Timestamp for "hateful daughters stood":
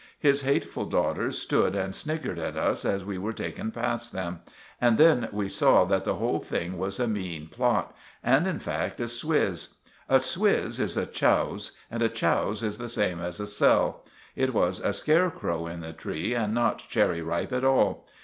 0.41-1.75